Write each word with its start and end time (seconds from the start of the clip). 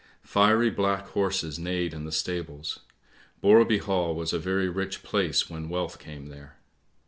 Fiery 0.23 0.71
black 0.71 1.09
horses 1.09 1.59
neighed 1.59 1.93
in 1.93 2.05
the 2.05 2.11
stables; 2.11 2.79
Borreby 3.39 3.77
Hall 3.81 4.15
was 4.15 4.33
a 4.33 4.39
very 4.39 4.67
rich 4.67 5.03
place 5.03 5.47
when 5.47 5.69
wealth 5.69 5.99
came 5.99 6.29
there. 6.29 6.57